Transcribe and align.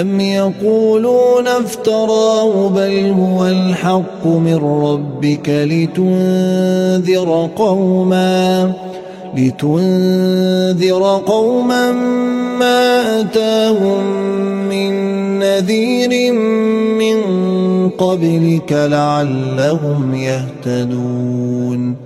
أم 0.00 0.20
يقولون 0.20 1.48
افتراه 1.48 2.68
بل 2.68 3.14
هو 3.18 3.46
الحق 3.46 4.26
من 4.26 4.56
ربك 4.56 5.48
لتنذر 5.48 7.50
قوما 7.56 8.72
لتنذر 9.36 11.22
قوما 11.26 11.92
ما 12.58 13.20
أتاهم 13.20 14.04
من 14.68 14.92
نذير 15.38 16.32
من 16.98 17.18
قبلك 17.90 18.72
لعلهم 18.72 20.14
يهتدون 20.14 22.05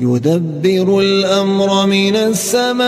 يدبر 0.00 1.00
الأمر 1.00 1.86
من 1.86 2.16
السماء 2.16 2.84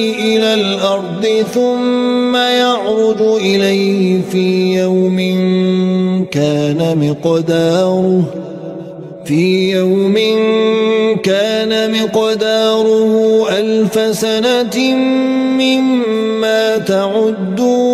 إلى 0.00 0.54
الأرض 0.54 1.26
ثم 1.54 2.36
يعرج 2.36 3.20
إليه 3.20 4.20
في 4.32 4.78
يوم 4.80 5.16
كان 6.30 7.08
مقداره 7.08 8.24
في 9.24 9.70
يوم 9.70 10.14
كان 11.22 11.92
مقداره 12.02 13.46
ألف 13.48 14.16
سنة 14.16 14.94
مما 15.58 16.78
تعدون 16.78 17.93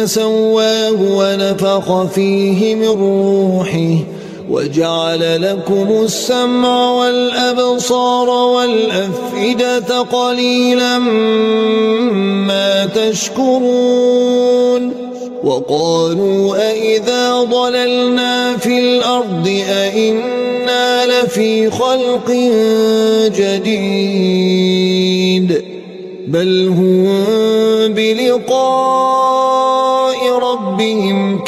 ثم 0.00 0.06
سواه 0.06 0.96
ونفخ 1.00 2.02
فيه 2.04 2.74
من 2.74 2.88
روحه 2.88 3.96
وجعل 4.50 5.42
لكم 5.42 6.02
السمع 6.04 6.90
والأبصار 6.90 8.28
والأفئدة 8.28 10.00
قليلا 10.00 10.98
ما 12.48 12.86
تشكرون. 12.86 13.90
وقالوا 15.44 16.70
أئذا 16.70 17.42
ضللنا 17.42 18.56
في 18.56 18.78
الأرض 18.80 19.48
أئنا 19.68 21.06
لفي 21.06 21.70
خلق 21.70 22.30
جديد. 23.36 24.70
بل 26.28 26.68
هم 26.68 27.04
بلقاء 27.94 29.19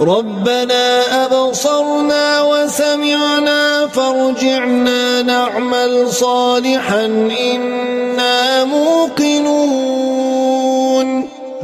ربنا 0.00 1.02
أبصرنا 1.24 2.42
وسمعنا 2.42 3.86
فارجعنا 3.86 5.22
نعمل 5.22 6.08
صالحا 6.12 7.06
إنا 7.50 8.64
موقنون. 8.64 10.40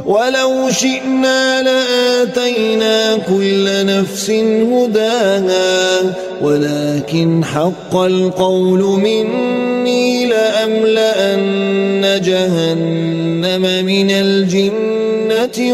ولو 0.07 0.69
شئنا 0.71 1.61
لآتينا 1.61 3.17
كل 3.17 3.85
نفس 3.85 4.29
هداها 4.71 6.01
ولكن 6.41 7.43
حق 7.43 7.95
القول 7.95 8.79
مني 8.79 10.25
لأملأن 10.25 12.21
جهنم 12.23 13.85
من 13.85 14.11
الجنة 14.11 15.73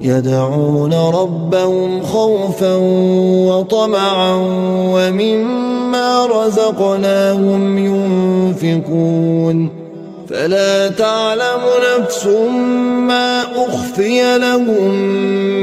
يدعون 0.00 0.94
ربهم 0.94 2.02
خوفا 2.02 2.76
وطمعا 3.48 4.34
ومما 4.94 6.26
رزقناهم 6.26 7.78
ينفقون. 7.78 9.80
فلا 10.30 10.88
تعلم 10.88 11.62
نفس 11.98 12.26
ما 13.08 13.42
أخفي 13.56 14.38
لهم 14.38 14.94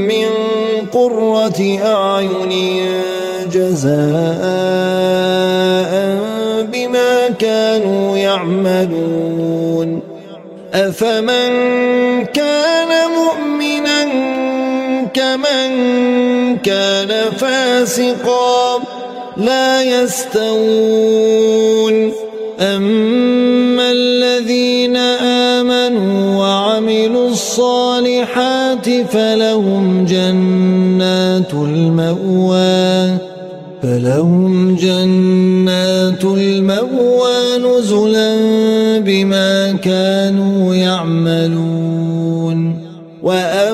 من 0.07 0.27
قرة 0.91 1.79
أعين 1.85 2.51
جزاء 3.53 3.97
بما 6.71 7.29
كانوا 7.39 8.17
يعملون. 8.17 9.99
أفمن 10.73 11.49
كان 12.25 12.46
فاسقا 17.37 18.79
لا 19.37 19.83
يستوون. 19.83 21.47
أما 22.59 23.91
الذين 23.91 24.97
آمنوا 24.97 26.37
وعملوا 26.37 27.29
الصالحات 27.29 28.89
فلهم 29.11 30.05
جنات 30.05 31.53
المأوى. 31.53 33.17
فلهم 33.83 34.75
جنات 34.75 36.23
المأوى 36.23 37.57
نزلا 37.57 38.35
بما 38.99 39.71
كانوا 39.71 40.75
يعملون. 40.75 42.87
وأما 43.23 43.66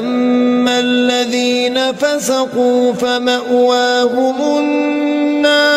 الذين 1.03 1.94
فسقوا 1.94 2.94
فمأواهم 2.94 4.59
النار 4.59 5.73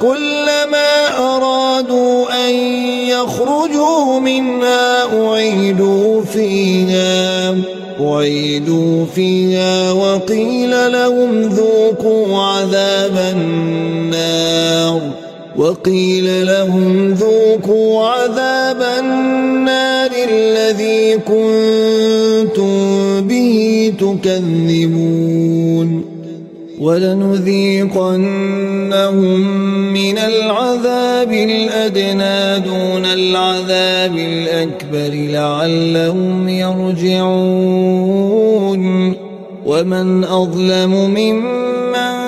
كلما 0.00 1.18
أرادوا 1.18 2.46
أن 2.48 2.54
يخرجوا 3.08 4.20
منها 4.20 5.04
أعيدوا 5.26 6.22
فيها 6.24 7.54
أعيدوا 8.00 9.06
فيها 9.14 9.92
وقيل 9.92 10.92
لهم 10.92 11.42
ذوقوا 11.42 12.38
عذاب 12.42 13.34
النار. 13.36 15.17
وقيل 15.58 16.46
لهم 16.46 17.12
ذوقوا 17.12 18.04
عذاب 18.06 18.82
النار 19.00 20.10
الذي 20.30 21.16
كنتم 21.16 22.70
به 23.20 23.92
تكذبون 23.98 25.38
ولنذيقنهم 26.80 28.20
من 29.92 30.18
العذاب 30.18 31.32
الأدنى 31.32 32.58
دون 32.58 33.04
العذاب 33.04 34.16
الأكبر 34.16 35.10
لعلهم 35.12 36.48
يرجعون 36.48 37.98
ومن 39.66 40.24
أظلم 40.24 40.90
ممن 40.90 42.27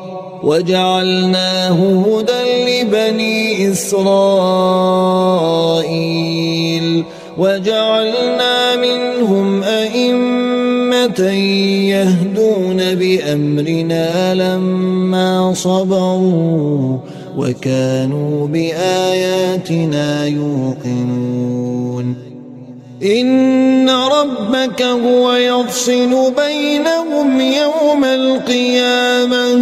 وجعلناه 0.43 2.05
هدى 2.07 2.81
لبني 2.83 3.71
إسرائيل. 3.71 4.01
وجعلنا 7.37 8.75
منهم 8.75 9.63
أئمة 9.63 11.19
يهدون 11.89 12.95
بأمرنا 12.95 14.33
لما 14.33 15.53
صبروا 15.53 16.97
وكانوا 17.37 18.47
بآياتنا 18.47 20.25
يوقنون. 20.25 22.15
إن 23.03 23.89
ربك 23.89 24.81
هو 24.81 25.33
يفصل 25.33 26.33
بينهم 26.37 27.41
يوم 27.41 28.05
القيامة. 28.05 29.61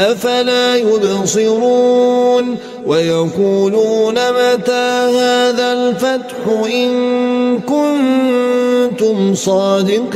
أفلا 0.00 0.76
يبصرون 0.76 2.56
ويقولون 2.86 4.14
متى 4.14 5.10
هذا 5.20 5.72
الفتح 5.72 6.36
إن 6.74 7.58
كنتم 7.58 9.34
صادقين 9.34 10.10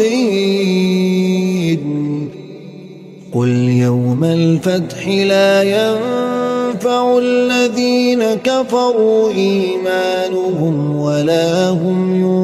قل 3.35 3.49
يوم 3.69 4.25
الفتح 4.25 5.09
لا 5.09 5.63
ينفع 5.63 7.19
الذين 7.19 8.25
كفروا 8.35 9.31
إيمانهم 9.31 10.97
ولا 11.01 11.69
هم 11.69 12.15
ينظرون 12.21 12.44